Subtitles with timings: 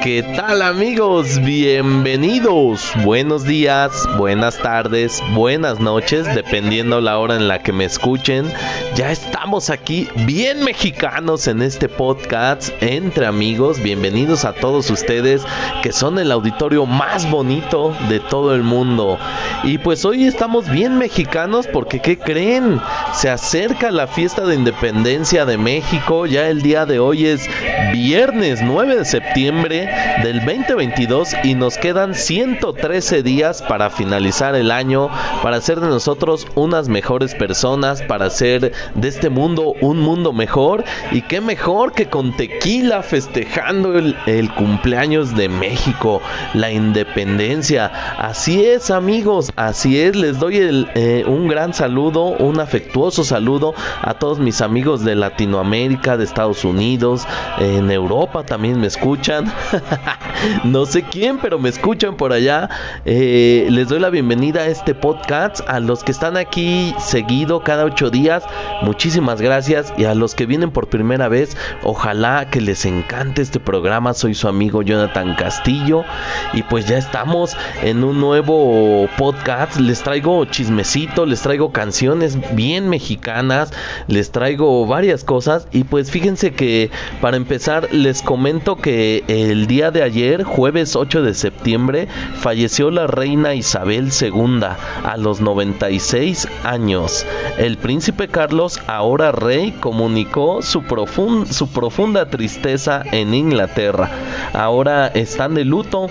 [0.00, 1.40] ¿qué tal amigos?
[1.42, 2.92] Bienvenidos.
[3.04, 8.50] Buenos días, buenas tardes, buenas noches, dependiendo la hora en la que me escuchen.
[8.94, 13.82] Ya estamos aquí bien mexicanos en este podcast entre amigos.
[13.82, 15.42] Bienvenidos a todos ustedes
[15.82, 19.18] que son el auditorio más bonito de todo el mundo.
[19.64, 22.80] Y pues hoy estamos bien mexicanos porque ¿qué creen?
[23.12, 26.24] Se acerca la fiesta de independencia de México.
[26.24, 27.48] Ya el día de hoy es
[27.92, 29.89] viernes 9 de septiembre
[30.22, 35.08] del 2022 y nos quedan 113 días para finalizar el año,
[35.42, 40.84] para hacer de nosotros unas mejores personas, para hacer de este mundo un mundo mejor
[41.12, 46.20] y qué mejor que con tequila festejando el, cumpleaños de México,
[46.54, 47.86] la independencia.
[48.18, 53.74] Así es amigos, así es, les doy el, eh, un gran saludo, un afectuoso saludo
[54.02, 57.26] a todos mis amigos de Latinoamérica, de Estados Unidos,
[57.58, 59.52] en Europa también me escuchan.
[60.64, 62.68] no sé quién, pero me escuchan por allá.
[63.04, 65.60] Eh, les doy la bienvenida a este podcast.
[65.68, 68.44] A los que están aquí seguido cada ocho días,
[68.82, 69.92] muchísimas gracias.
[69.96, 74.14] Y a los que vienen por primera vez, ojalá que les encante este programa.
[74.14, 76.04] Soy su amigo Jonathan Castillo.
[76.52, 79.78] Y pues ya estamos en un nuevo podcast.
[79.78, 83.72] Les traigo chismecito, les traigo canciones bien mexicanas,
[84.06, 85.68] les traigo varias cosas.
[85.72, 91.22] Y pues fíjense que para empezar, les comento que el día de ayer, jueves 8
[91.22, 94.62] de septiembre, falleció la reina Isabel II
[95.04, 97.24] a los 96 años.
[97.56, 104.10] El príncipe Carlos, ahora rey, comunicó su, profun- su profunda tristeza en Inglaterra.
[104.54, 106.08] Ahora están de luto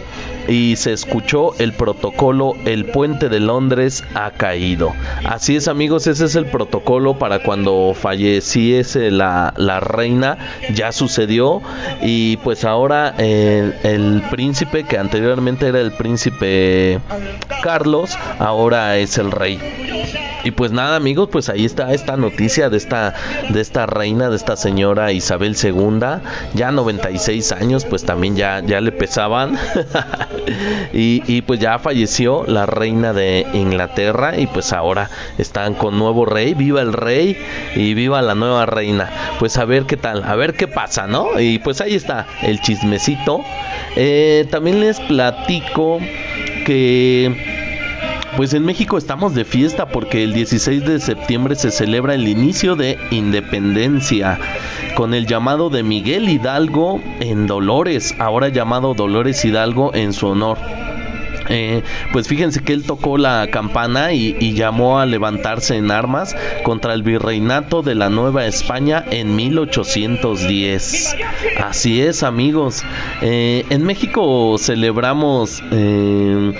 [0.49, 4.93] y se escuchó el protocolo El puente de Londres ha caído.
[5.23, 10.37] Así es amigos, ese es el protocolo para cuando falleciese la, la reina,
[10.73, 11.61] ya sucedió
[12.01, 16.99] y pues ahora el, el príncipe que anteriormente era el príncipe
[17.61, 19.59] Carlos, ahora es el rey.
[20.43, 23.13] Y pues nada amigos, pues ahí está esta noticia de esta
[23.49, 25.99] de esta reina, de esta señora Isabel II,
[26.53, 29.57] ya 96 años, pues también ya le pesaban.
[30.93, 36.53] y, pues ya falleció la reina de Inglaterra y pues ahora están con nuevo rey,
[36.53, 37.37] viva el rey
[37.75, 39.09] y viva la nueva reina.
[39.39, 41.39] Pues a ver qué tal, a ver qué pasa, ¿no?
[41.39, 43.43] Y pues ahí está el chismecito.
[43.95, 45.99] Eh, también les platico
[46.65, 47.48] que
[48.35, 52.75] pues en México estamos de fiesta porque el 16 de septiembre se celebra el inicio
[52.75, 54.39] de independencia
[54.95, 60.57] con el llamado de Miguel Hidalgo en Dolores, ahora llamado Dolores Hidalgo en su honor.
[61.49, 61.81] Eh,
[62.13, 67.01] pues fíjense que él tocó la campana y, llamó a levantarse en armas contra el
[67.01, 71.15] virreinato de la Nueva España en 1810.
[71.63, 72.83] Así es, amigos.
[73.21, 76.53] Eh, en México celebramos eh,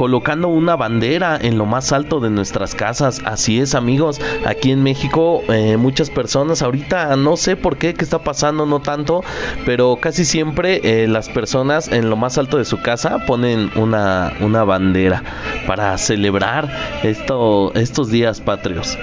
[0.00, 3.20] colocando una bandera en lo más alto de nuestras casas.
[3.26, 4.18] Así es, amigos.
[4.46, 8.80] Aquí en México eh, muchas personas ahorita no sé por qué qué está pasando no
[8.80, 9.22] tanto,
[9.66, 14.64] pero casi siempre las personas en lo más alto de su casa ponen una una
[14.64, 15.22] bandera
[15.66, 16.70] para celebrar
[17.02, 18.96] esto, estos días patrios.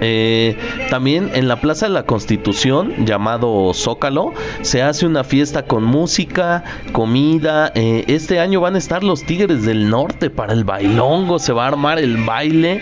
[0.00, 0.56] Eh,
[0.90, 6.64] también en la Plaza de la Constitución, llamado Zócalo, se hace una fiesta con música,
[6.92, 7.72] comida.
[7.74, 11.64] Eh, este año van a estar los Tigres del Norte para el bailongo, se va
[11.64, 12.80] a armar el baile.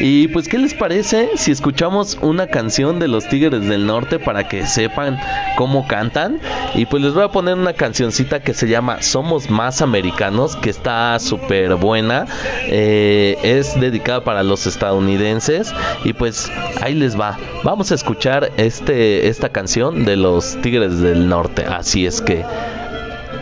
[0.00, 4.48] Y pues, ¿qué les parece si escuchamos una canción de los Tigres del Norte para
[4.48, 5.18] que sepan
[5.56, 6.40] cómo cantan?
[6.74, 10.70] Y pues les voy a poner una cancioncita que se llama Somos Más Americanos, que
[10.70, 12.26] está súper buena.
[12.66, 15.72] Eh, es dedicada para los estadounidenses.
[16.04, 16.49] Y pues
[16.80, 17.36] ahí les va.
[17.62, 21.64] Vamos a escuchar este, esta canción de los Tigres del Norte.
[21.64, 22.44] Así es que,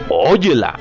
[0.08, 0.78] óyela.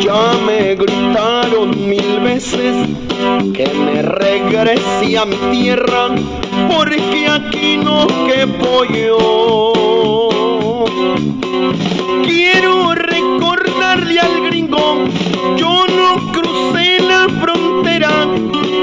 [0.00, 2.88] Ya me gritaron mil veces
[3.54, 6.08] que me regrese a mi tierra
[6.68, 9.75] porque aquí no que pollo
[12.24, 15.04] Quiero recordarle al gringo,
[15.56, 18.26] yo no crucé la frontera,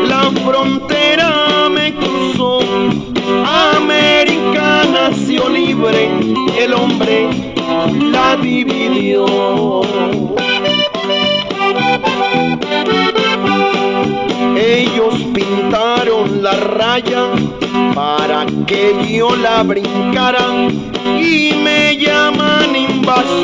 [0.07, 2.59] la frontera me cruzó.
[3.75, 6.09] América nació libre,
[6.57, 7.29] el hombre
[8.11, 9.81] la dividió.
[14.55, 17.25] Ellos pintaron la raya
[17.93, 20.67] para que yo la brincara
[21.23, 23.37] y me llaman invasor.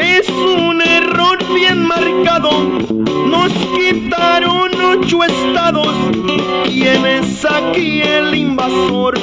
[0.00, 2.50] Es un error bien marcado,
[3.26, 5.94] nos quitaron ocho estados.
[6.66, 9.18] ¿Quién es aquí el invasor?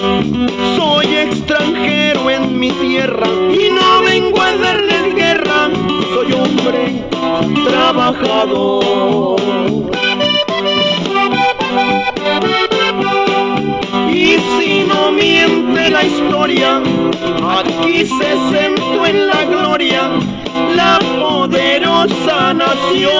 [0.76, 5.70] Soy extranjero en mi tierra y no vengo a darles guerra.
[6.14, 7.06] Soy hombre
[7.66, 9.40] trabajador.
[15.24, 16.82] Miente la historia,
[17.58, 20.02] aquí se sentó en la gloria
[20.76, 23.14] la poderosa nación.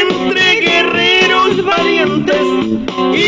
[0.00, 2.46] Entre guerreros valientes,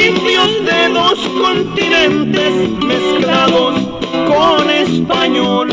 [0.05, 2.53] indios de dos continentes
[2.91, 3.75] mezclados
[4.33, 5.69] con español.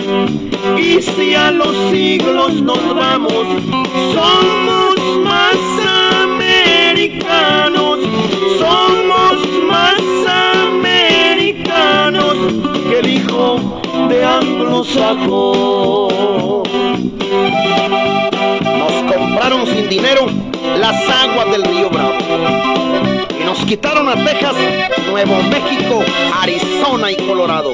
[0.78, 3.46] Y si a los siglos nos vamos,
[4.14, 4.81] somos
[8.72, 9.36] somos
[9.68, 10.02] más
[10.76, 12.36] americanos
[12.90, 13.60] que el hijo
[14.08, 16.12] de anglosajón.
[18.80, 20.28] Nos compraron sin dinero
[20.80, 22.14] las aguas del río Bravo
[23.40, 24.56] y nos quitaron a Texas,
[25.10, 26.04] Nuevo México,
[26.42, 27.74] Arizona y Colorado.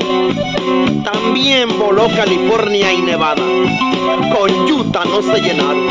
[1.03, 3.43] También voló California y Nevada.
[4.35, 5.87] Con Utah no se llenaron.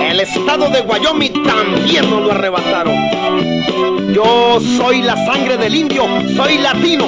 [0.00, 2.94] El estado de Wyoming también nos lo arrebataron.
[4.16, 7.04] Yo soy la sangre del indio, soy latino,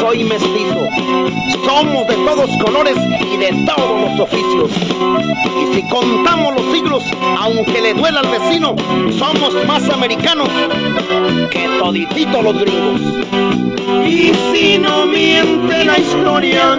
[0.00, 0.88] soy mestizo.
[1.66, 4.70] Somos de todos colores y de todos los oficios.
[5.60, 7.04] Y si contamos los siglos,
[7.38, 8.74] aunque le duela al vecino,
[9.18, 10.48] somos más americanos
[11.50, 13.00] que todititos los gringos.
[14.06, 16.78] Y si no miente la historia,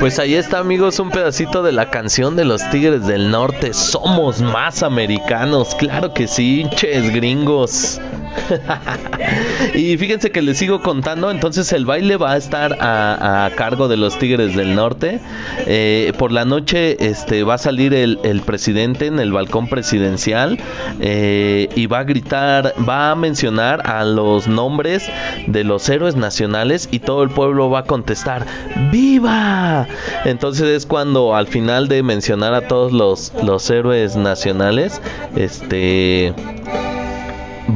[0.00, 3.72] Pues ahí está amigos un pedacito de la canción de los Tigres del Norte.
[3.72, 8.00] Somos más americanos, claro que sí, ches gringos.
[9.74, 13.96] y fíjense que les sigo contando, entonces el baile va a estar a, cargo de
[13.96, 15.20] los Tigres del Norte.
[15.66, 20.58] Eh, por la noche este, va a salir el, presidente en el balcón presidencial
[21.00, 25.08] eh, y va a gritar, va a mencionar a los nombres
[25.46, 28.46] de los héroes nacionales y todo el pueblo va a contestar,
[28.90, 29.86] ¡Viva!
[30.24, 35.00] Entonces es cuando al final de mencionar a todos los héroes nacionales,
[35.36, 36.34] este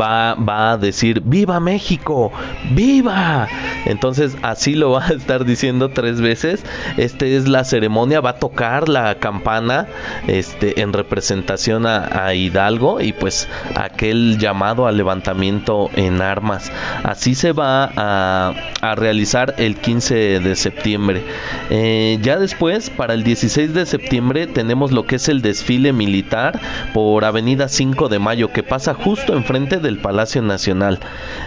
[0.00, 2.32] va, va a decir ¡Viva México!
[2.70, 3.48] ¡Viva!
[3.86, 6.64] Entonces así lo va a estar diciendo tres veces.
[6.96, 9.86] Este es la ceremonia, va a tocar la campana
[10.26, 16.70] este, en representación a, Hidalgo y pues aquel llamado al levantamiento en armas.
[17.04, 18.52] Así se va a,
[18.82, 21.22] a realizar el 15 de septiembre.
[21.70, 26.60] Eh, ya después, para el 16 de septiembre, tenemos lo que es el desfile militar
[26.92, 31.00] por Avenida 5 de Mayo, que pasa justo enfrente del Palacio Nacional.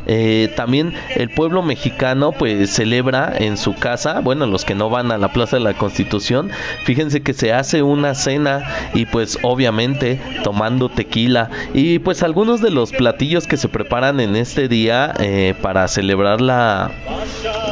[0.07, 5.11] Eh, también el pueblo mexicano pues celebra en su casa, bueno, los que no van
[5.11, 6.49] a la Plaza de la Constitución,
[6.83, 12.71] fíjense que se hace una cena y pues obviamente tomando tequila y pues algunos de
[12.71, 16.91] los platillos que se preparan en este día eh, para celebrar la,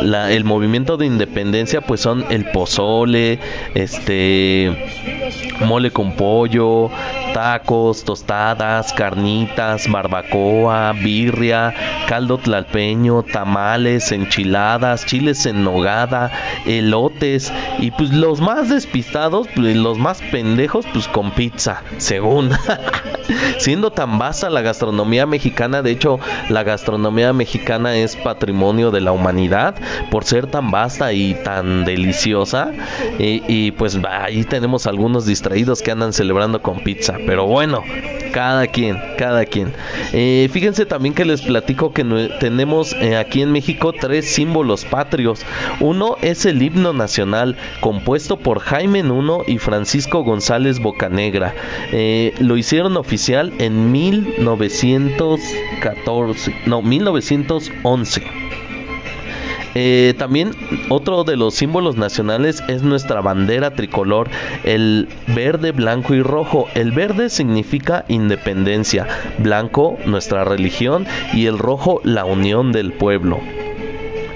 [0.02, 3.40] la, el movimiento de independencia pues son el pozole,
[3.74, 4.90] este
[5.66, 6.90] mole con pollo,
[7.34, 11.74] tacos, tostadas, carnitas, barbacoa, birria,
[12.08, 16.32] caldo tlalpeño, tamales, enchiladas, chiles en nogada,
[16.66, 22.52] elotes y pues los más despistados, pues, los más pendejos pues con pizza, según.
[23.60, 26.20] Siendo tan vasta la gastronomía mexicana, de hecho
[26.50, 29.76] la gastronomía mexicana es patrimonio de la humanidad
[30.10, 32.72] por ser tan vasta y tan deliciosa
[33.20, 37.84] y, y pues ahí tenemos algunos distraídos que andan celebrando con pizza, pero bueno,
[38.34, 39.74] cada quien, cada quien.
[40.14, 44.86] Eh, fíjense también que les platico que no- tenemos eh, aquí en México tres símbolos
[44.86, 45.44] patrios.
[45.80, 51.54] Uno es el himno nacional, compuesto por Jaime Nuno y Francisco González Bocanegra.
[51.92, 58.24] Eh, lo hicieron oficial en 1914, no, 1911.
[59.82, 60.52] Eh, también
[60.90, 64.30] otro de los símbolos nacionales es nuestra bandera tricolor,
[64.66, 66.68] el verde, blanco y rojo.
[66.74, 69.08] El verde significa independencia,
[69.38, 73.40] blanco nuestra religión y el rojo la unión del pueblo.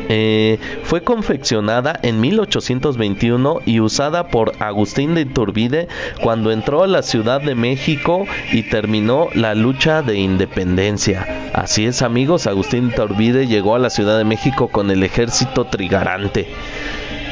[0.09, 5.87] Eh, fue confeccionada en 1821 y usada por Agustín de Iturbide
[6.21, 11.51] cuando entró a la Ciudad de México y terminó la lucha de independencia.
[11.53, 15.65] Así es amigos, Agustín de Iturbide llegó a la Ciudad de México con el ejército
[15.65, 16.47] trigarante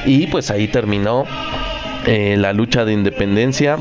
[0.06, 1.26] y pues ahí terminó
[2.06, 3.78] eh, la lucha de independencia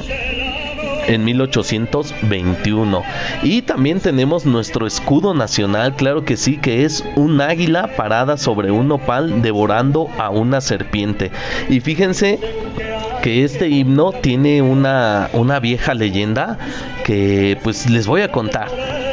[1.10, 3.02] en 1821.
[3.42, 8.70] Y también tenemos nuestro escudo nacional, claro que sí, que es un águila parada sobre
[8.70, 11.32] un nopal devorando a una serpiente.
[11.68, 12.38] Y fíjense
[13.22, 16.58] que este himno tiene una, una vieja leyenda
[17.04, 18.68] que pues les voy a contar.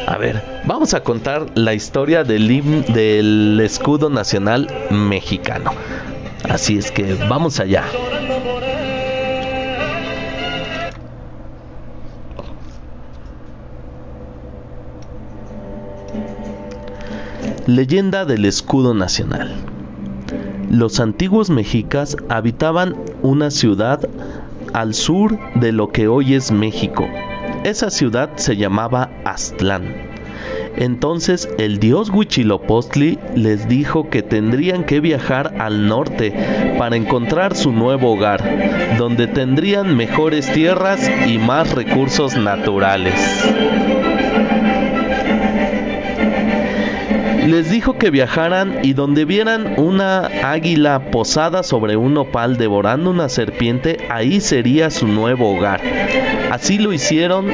[0.05, 2.47] A ver, vamos a contar la historia del,
[2.93, 5.71] del escudo nacional mexicano.
[6.47, 7.83] Así es que vamos allá.
[17.67, 19.53] Leyenda del escudo nacional.
[20.71, 24.07] Los antiguos mexicas habitaban una ciudad
[24.71, 27.09] al sur de lo que hoy es México.
[27.65, 29.83] Esa ciudad se llamaba Aztlán.
[30.77, 36.33] Entonces el dios Huitzilopochtli les dijo que tendrían que viajar al norte
[36.77, 43.13] para encontrar su nuevo hogar, donde tendrían mejores tierras y más recursos naturales.
[47.47, 53.29] Les dijo que viajaran y donde vieran una águila posada sobre un nopal devorando una
[53.29, 55.79] serpiente, ahí sería su nuevo hogar.
[56.51, 57.47] Así lo hicieron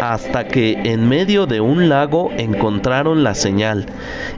[0.00, 3.84] hasta que en medio de un lago encontraron la señal.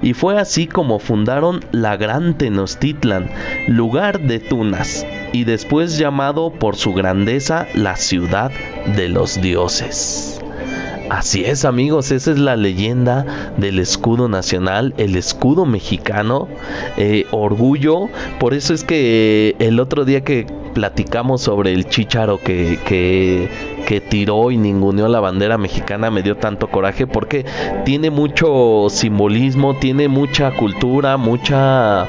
[0.02, 3.30] Y fue así como fundaron la Gran Tenochtitlan,
[3.68, 8.50] lugar de tunas, y después llamado por su grandeza la ciudad
[8.96, 10.40] de los dioses.
[11.10, 16.48] Así es amigos, esa es la leyenda del escudo nacional, el escudo mexicano,
[16.98, 18.08] eh, orgullo.
[18.38, 23.48] Por eso es que el otro día que platicamos sobre el chicharo que, que,
[23.86, 27.46] que tiró y ninguneó la bandera mexicana me dio tanto coraje porque
[27.86, 32.06] tiene mucho simbolismo, tiene mucha cultura, mucha...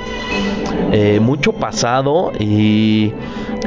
[0.92, 3.14] Eh, mucho pasado y,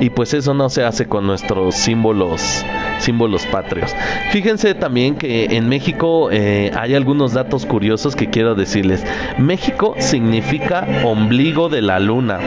[0.00, 2.64] y pues eso no se hace con nuestros símbolos
[3.02, 3.94] símbolos patrios.
[4.30, 9.04] Fíjense también que en México eh, hay algunos datos curiosos que quiero decirles.
[9.38, 12.38] México significa ombligo de la luna.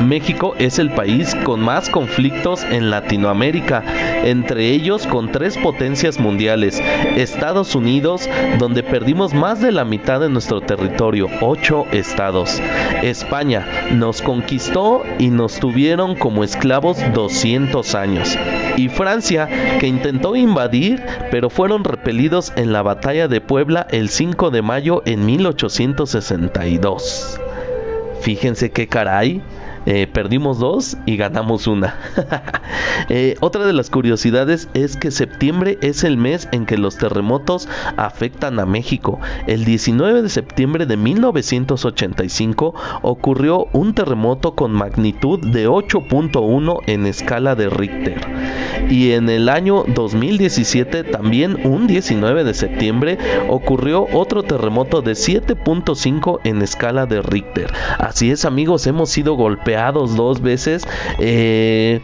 [0.00, 3.82] México es el país con más conflictos en Latinoamérica,
[4.24, 6.82] entre ellos con tres potencias mundiales.
[7.16, 8.28] Estados Unidos,
[8.58, 12.60] donde perdimos más de la mitad de nuestro territorio, ocho estados.
[13.02, 18.38] España nos conquistó y nos tuvieron como esclavos 200 años.
[18.76, 19.48] Y Francia,
[19.80, 25.02] que intentó invadir, pero fueron repelidos en la batalla de Puebla el 5 de mayo
[25.04, 27.40] en 1862.
[28.20, 29.42] Fíjense qué caray.
[29.90, 31.96] Eh, perdimos dos y ganamos una.
[33.10, 37.68] Eh, otra de las curiosidades es que septiembre es el mes en que los terremotos
[37.96, 39.20] afectan a México.
[39.46, 47.54] El 19 de septiembre de 1985 ocurrió un terremoto con magnitud de 8.1 en escala
[47.54, 48.20] de Richter.
[48.90, 53.16] Y en el año 2017, también un 19 de septiembre,
[53.48, 57.72] ocurrió otro terremoto de 7.5 en escala de Richter.
[57.98, 59.77] Así es amigos, hemos sido golpeados
[60.16, 60.86] dos veces.
[61.18, 62.00] Eh,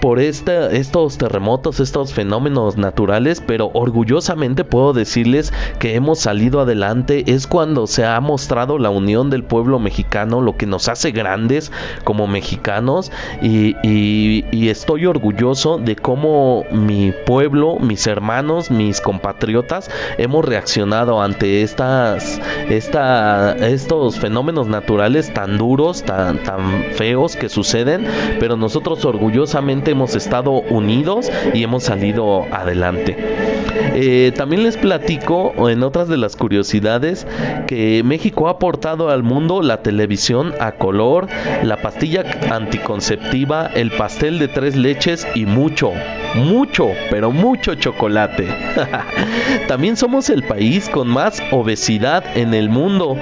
[0.00, 7.24] por estos terremotos, estos fenómenos naturales, pero orgullosamente puedo decirles que hemos salido adelante.
[7.32, 11.72] Es cuando se ha mostrado la unión del pueblo mexicano, lo que nos hace grandes
[12.04, 13.10] como mexicanos
[13.42, 13.76] y,
[14.66, 23.54] estoy orgulloso de cómo mi pueblo, mis hermanos, mis compatriotas hemos reaccionado ante estas, esta,
[23.56, 28.06] estos fenómenos naturales tan duros, tan, tan feos que suceden,
[28.40, 33.16] pero nosotros orgullosamente hemos estado unidos y hemos salido adelante.
[33.94, 37.26] Eh, también les platico en otras de las curiosidades
[37.66, 41.28] que México ha aportado al mundo la televisión a color,
[41.62, 45.92] la pastilla anticonceptiva, el pastel de tres leches y mucho,
[46.34, 48.48] mucho, pero mucho chocolate.
[49.68, 53.16] También somos el país con más obesidad en el mundo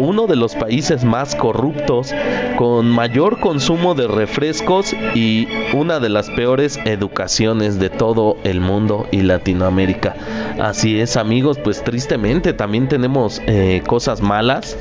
[0.00, 2.12] uno de los países más corruptos,
[2.56, 9.06] con mayor consumo de refrescos y una de las peores educaciones de todo el mundo
[9.10, 10.14] y Latinoamérica.
[10.60, 14.76] Así es amigos, pues tristemente también tenemos eh, cosas malas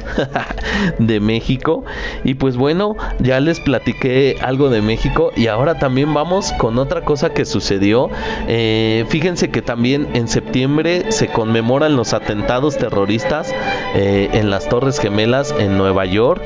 [0.99, 1.83] de México.
[2.23, 7.01] Y pues bueno, ya les platiqué algo de México y ahora también vamos con otra
[7.01, 8.09] cosa que sucedió.
[8.47, 13.53] Eh, fíjense que también en septiembre se conmemoran los atentados terroristas
[13.95, 16.41] eh, en las Torres Gemelas en Nueva York.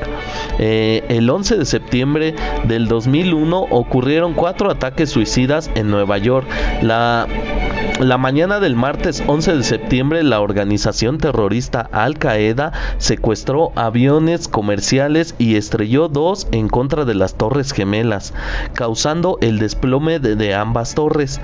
[0.58, 2.34] el 11 de septiembre
[2.64, 6.48] del 2001 ocurrieron cuatro ataques suicidas en Nueva York.
[6.82, 7.28] La
[8.00, 15.34] la mañana del martes 11 de septiembre, la organización terrorista Al Qaeda secuestró aviones comerciales
[15.38, 18.34] y estrelló dos en contra de las Torres Gemelas,
[18.72, 21.40] causando el desplome de, ambas torres.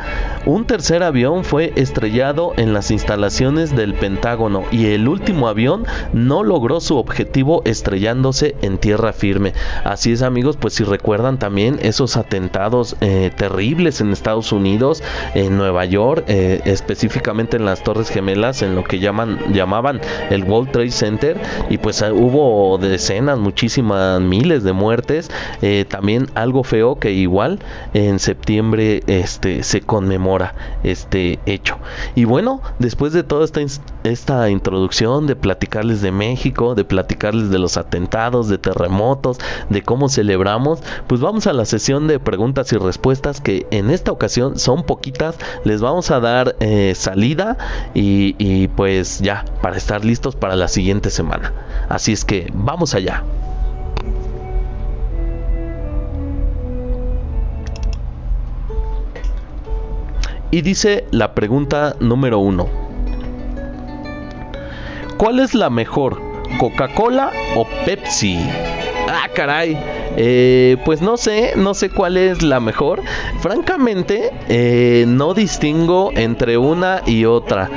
[0.47, 6.45] Un tercer avión fue estrellado en las instalaciones del Pentágono y el último avión no
[6.45, 9.55] logró su objetivo estrellándose en tierra firme.
[9.83, 15.03] Así es amigos, pues si recuerdan también esos atentados eh, terribles en Estados Unidos,
[15.35, 20.03] en Nueva York, eh, eh, específicamente en las Torres Gemelas, en lo que llaman, llamaban
[20.29, 25.31] el World Trade Center, y pues ah, hubo decenas, muchísimas, miles de muertes.
[25.63, 27.61] Eh, también algo feo que igual
[27.95, 31.79] en septiembre este, se conmemora este hecho.
[32.15, 33.63] Y bueno, después de toda esta,
[34.03, 39.39] esta introducción de platicarles de México, de platicarles de los atentados, de terremotos,
[39.71, 44.13] de cómo celebramos, pues vamos a la sesión de preguntas y respuestas que en esta
[44.13, 45.39] ocasión son poquitas.
[45.65, 46.21] Les vamos a
[46.61, 47.57] eh, salida
[47.95, 51.53] y, y pues ya, para estar listos para la siguiente semana.
[51.89, 53.23] Así es que vamos allá.
[60.51, 62.69] Y dice la pregunta número uno.
[65.17, 66.21] ¿Cuál es la mejor?
[66.59, 68.39] ¿Coca-Cola o Pepsi?
[69.09, 69.77] Ah, caray.
[70.17, 73.03] Eh, pues no sé, no sé cuál es la mejor.
[73.41, 77.71] Francamente, eh, no distingo entre una y otra.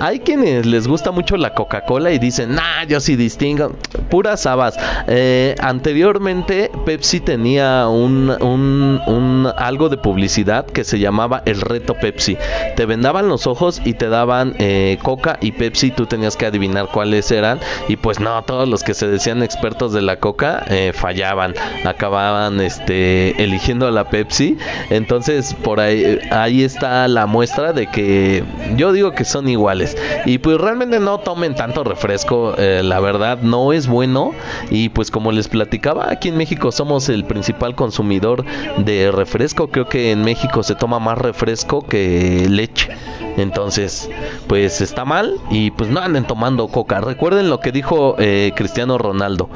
[0.00, 3.72] Hay quienes les gusta mucho la Coca-Cola y dicen, nah, yo sí distingo.
[4.08, 4.76] Puras habas.
[5.06, 12.36] Eh, anteriormente, Pepsi tenía un, un, algo de publicidad que se llamaba el reto Pepsi.
[12.76, 14.54] Te vendaban los ojos y te daban
[15.02, 15.90] Coca y Pepsi.
[15.90, 17.60] Tú tenías que adivinar cuáles eran.
[17.88, 23.42] Y pues no, todos los que se decían expertos de la Coca fallaban acababan este
[23.42, 24.56] eligiendo a la Pepsi.
[24.90, 28.44] Entonces, por ahí ahí está la muestra de que
[28.76, 29.96] yo digo que son iguales.
[30.26, 34.32] Y pues realmente no tomen tanto refresco, eh, la verdad no es bueno
[34.70, 38.44] y pues como les platicaba, aquí en México somos el principal consumidor
[38.78, 39.68] de refresco.
[39.68, 42.90] Creo que en México se toma más refresco que leche.
[43.36, 44.10] Entonces,
[44.48, 47.00] pues está mal y pues no anden tomando coca.
[47.00, 49.48] Recuerden lo que dijo eh, Cristiano Ronaldo.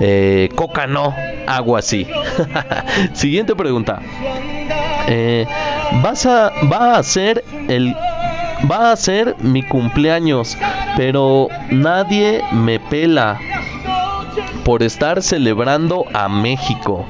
[0.00, 1.14] Eh, coca no,
[1.46, 2.06] agua así.
[3.12, 4.00] Siguiente pregunta.
[5.08, 5.46] Eh,
[6.02, 7.94] vas a, va a ser el
[8.70, 10.56] va a ser mi cumpleaños,
[10.96, 13.38] pero nadie me pela
[14.64, 17.06] por estar celebrando a México.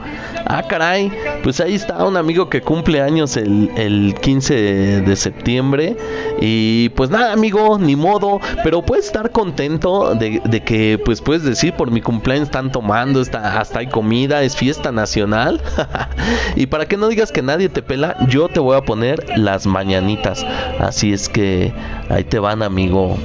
[0.47, 1.13] Ah, caray,
[1.43, 4.55] pues ahí está un amigo que cumple años el, el 15
[5.03, 5.97] de septiembre.
[6.41, 8.41] Y pues nada, amigo, ni modo.
[8.65, 13.61] Pero puedes estar contento de, que, pues puedes decir, por mi cumpleaños están tomando, está,
[13.61, 15.61] hasta hay comida, es fiesta nacional.
[16.57, 19.67] y para que no digas que nadie te pela, yo te voy a poner las
[19.67, 20.45] mañanitas.
[20.79, 21.73] Así es que
[22.09, 23.17] ahí te van, amigo.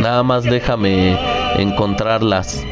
[0.00, 1.18] Nada más déjame
[1.56, 2.64] encontrarlas.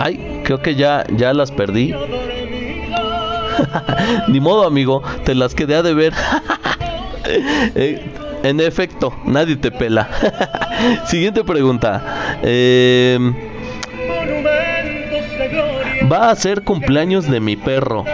[0.00, 1.92] Ay, creo que ya, ya las perdí.
[4.28, 6.12] Ni modo, amigo, te las quedé a deber.
[7.74, 8.00] Eh,
[8.42, 10.08] en efecto, nadie te pela.
[11.06, 12.38] Siguiente pregunta.
[12.42, 13.18] Eh,
[16.10, 18.04] va a ser cumpleaños de mi perro.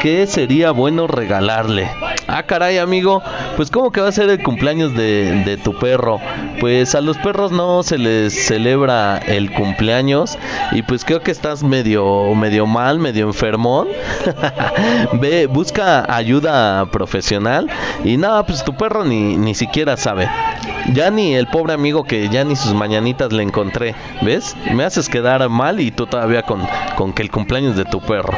[0.00, 1.90] ¿Qué sería bueno regalarle?
[2.26, 3.22] Ah, caray, amigo,
[3.56, 6.18] pues ¿cómo que va a ser el cumpleaños de, tu perro?
[6.58, 10.38] Pues a los perros no se les celebra el cumpleaños
[10.72, 13.88] y pues creo que estás medio, medio mal, medio enfermón.
[15.20, 17.68] Ve, busca ayuda profesional
[18.02, 20.30] y nada, pues tu perro ni, ni siquiera sabe.
[20.94, 24.56] Ya ni el pobre amigo que ya ni sus mañanitas le encontré, ¿ves?
[24.72, 28.32] Me haces quedar mal y tú todavía con, con que el cumpleaños de tu perro.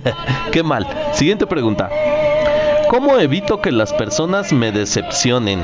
[0.52, 0.86] Qué mal.
[1.12, 1.90] Siguiente pregunta.
[2.88, 5.60] ¿Cómo evito que las personas me decepcionen?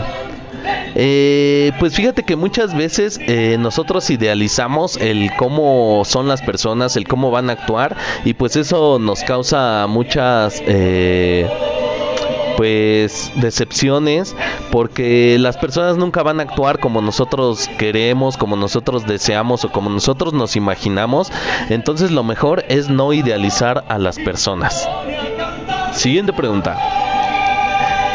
[0.94, 7.06] Eh, pues fíjate que muchas veces eh, nosotros idealizamos el cómo son las personas, el
[7.06, 10.62] cómo van a actuar y pues eso nos causa muchas...
[10.66, 11.48] Eh,
[12.56, 14.34] pues decepciones
[14.72, 19.90] porque las personas nunca van a actuar como nosotros queremos, como nosotros deseamos o como
[19.90, 21.30] nosotros nos imaginamos.
[21.68, 24.88] Entonces lo mejor es no idealizar a las personas.
[25.98, 26.78] Siguiente pregunta.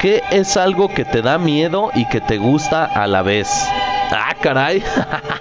[0.01, 3.49] ¿Qué es algo que te da miedo y que te gusta a la vez?
[4.25, 4.83] Ah, caray.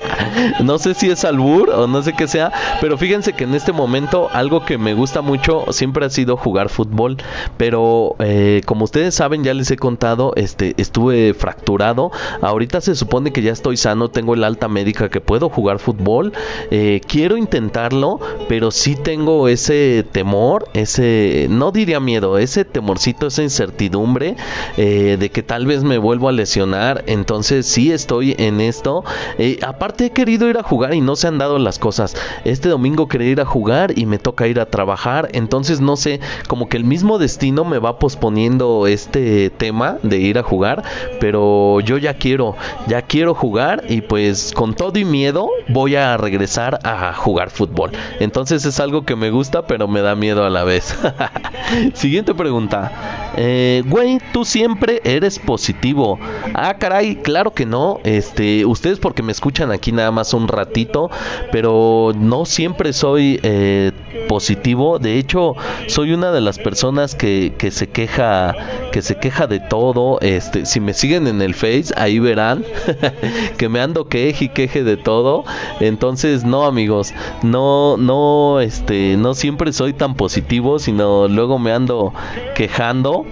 [0.65, 3.73] no sé si es albur o no sé qué sea, pero fíjense que en este
[3.73, 7.19] momento algo que me gusta mucho siempre ha sido jugar fútbol,
[7.57, 13.33] pero eh, como ustedes saben ya les he contado, este estuve fracturado, ahorita se supone
[13.33, 16.33] que ya estoy sano, tengo el alta médica que puedo jugar fútbol,
[16.71, 23.43] eh, quiero intentarlo, pero sí tengo ese temor, ese, no diría miedo, ese temorcito, esa
[23.43, 24.37] incertidumbre
[24.77, 29.05] eh, de que tal vez me vuelvo a lesionar, entonces sí estoy en esto.
[29.39, 32.17] Eh, aparte he querido ir a jugar y no se han dado las cosas.
[32.45, 35.29] Este domingo quería ir a jugar y me toca ir a trabajar.
[35.33, 40.39] Entonces no sé, como que el mismo destino me va posponiendo este tema de ir
[40.39, 40.83] a jugar.
[41.21, 46.17] Pero yo ya quiero, ya quiero jugar y pues con todo y miedo voy a
[46.17, 47.93] regresar a jugar fútbol.
[48.21, 50.97] Entonces es algo que me gusta pero me da miedo a la vez.
[51.95, 53.22] Siguiente pregunta.
[53.37, 56.19] Eh, güey, tú siempre eres positivo.
[56.55, 57.99] Ah, caray, claro que no.
[58.05, 61.11] Este, ustedes porque me escuchan aquí nada más un ratito,
[61.51, 63.93] pero no siempre soy eh,
[64.33, 64.99] positivo.
[64.99, 65.57] De hecho,
[65.89, 68.55] soy una de las personas que, que se queja,
[68.91, 70.19] que se queja de todo.
[70.23, 72.65] Este, si me siguen en el Face, ahí verán
[73.59, 75.45] que me ando queje y queje de todo.
[75.81, 82.15] Entonces, no, amigos, no, no, este, no siempre soy tan positivo, sino luego me ando
[82.55, 83.27] quejando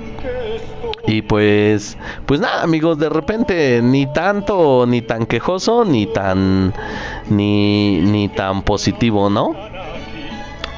[1.06, 6.74] y pues, pues nada, amigos, de repente ni tanto, ni tan quejoso, ni tan,
[7.28, 9.69] ni, ni tan positivo, ¿no?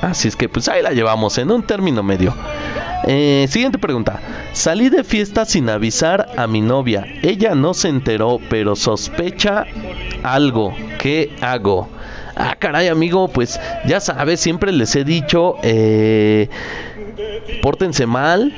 [0.02, 2.34] Así es que pues ahí la llevamos en un término medio.
[3.04, 4.20] Eh, siguiente pregunta.
[4.52, 7.06] Salí de fiesta sin avisar a mi novia.
[7.22, 9.64] Ella no se enteró, pero sospecha
[10.24, 10.74] algo.
[10.98, 11.88] ¿Qué hago?
[12.34, 16.48] Ah, caray, amigo, pues ya sabes, siempre les he dicho, eh,
[17.62, 18.54] pórtense mal,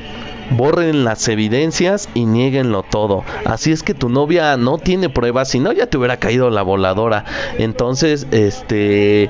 [0.51, 3.25] borren las evidencias y nieguenlo todo.
[3.45, 6.63] Así es que tu novia no tiene pruebas, si no ya te hubiera caído la
[6.63, 7.25] voladora.
[7.59, 9.29] Entonces, este,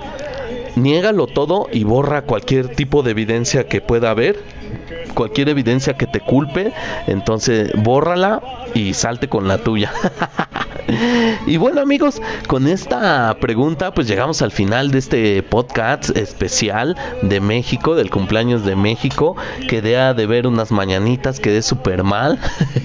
[0.77, 4.37] niégalo todo y borra cualquier tipo de evidencia que pueda haber
[5.15, 6.73] cualquier evidencia que te culpe,
[7.07, 8.43] entonces bórrala
[8.75, 9.93] y salte con la tuya.
[11.47, 17.41] y bueno amigos, con esta pregunta pues llegamos al final de este podcast especial de
[17.41, 19.37] México, del cumpleaños de México.
[19.69, 22.39] Quedé de ver unas mañanitas, quedé súper mal,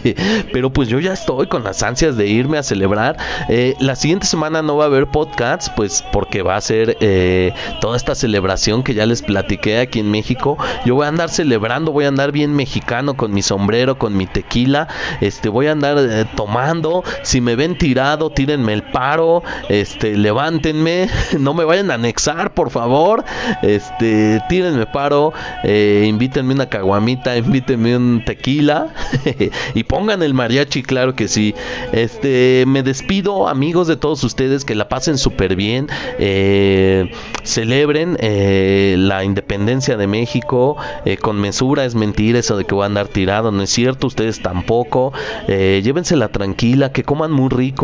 [0.53, 3.17] pero pues yo ya estoy con las ansias de irme a celebrar.
[3.49, 7.53] Eh, la siguiente semana no va a haber podcast, pues porque va a ser eh,
[7.81, 10.57] toda esta celebración que ya les platiqué aquí en México.
[10.85, 14.27] Yo voy a andar celebrando, voy a andar bien mexicano con mi sombrero, con mi
[14.27, 14.87] tequila.
[15.19, 17.03] Este, voy a andar eh, tomando.
[17.23, 19.41] Si me ven tirado, tírenme el paro.
[19.67, 21.09] Este, levántenme.
[21.39, 23.23] No me vayan a anexar, por favor.
[23.61, 25.33] Este, tírenme paro.
[25.63, 28.89] Eh, invítenme una caguamita, invítenme un tequila.
[29.73, 31.55] y pongan el mariachi, claro que sí.
[31.91, 34.65] Este, me despido, amigos de todos ustedes.
[34.65, 35.87] Que la pasen súper bien.
[36.19, 37.11] Eh,
[37.43, 40.77] celebren la independencia de México
[41.21, 41.85] con mesura.
[41.85, 45.13] Es mentira eso de que voy a andar tirado, no es cierto, ustedes tampoco.
[45.47, 47.78] Eh, llévensela tranquila, que coman muy rico,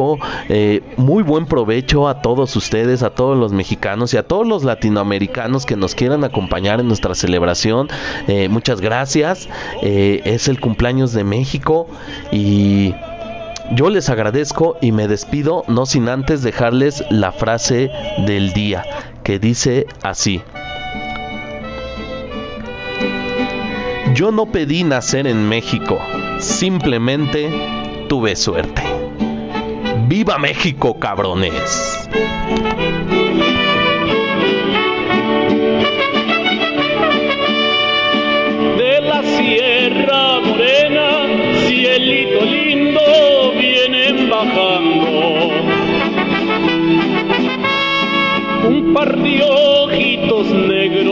[0.50, 4.64] eh, muy buen provecho a todos ustedes, a todos los mexicanos y a todos los
[4.64, 7.88] latinoamericanos que nos quieran acompañar en nuestra celebración.
[8.28, 9.50] Eh, muchas gracias,
[9.82, 11.88] es el cumpleaños de México
[12.32, 12.94] y...
[13.72, 17.90] Yo les agradezco y me despido no sin antes dejarles la frase
[18.28, 18.84] del día
[19.24, 20.44] que dice así.
[24.14, 26.00] Yo no pedí nacer en México,
[26.40, 27.50] simplemente
[28.08, 29.05] tuve suerte.
[30.08, 32.08] ¡Viva México, cabrones!
[38.78, 41.10] De la Sierra Morena,
[41.66, 43.02] cielito lindo,
[43.58, 45.50] vienen bajando.
[48.70, 51.05] Un par de ojitos negros,